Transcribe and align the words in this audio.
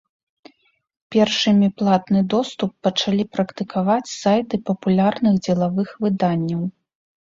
Першымі 1.15 1.69
платны 1.81 2.19
доступ 2.35 2.71
пачалі 2.89 3.29
практыкаваць 3.37 4.01
сайты 4.21 4.55
папулярных 4.75 5.33
дзелавых 5.45 5.99
выданняў. 6.05 6.71